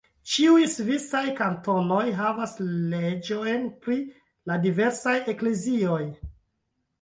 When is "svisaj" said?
0.75-1.19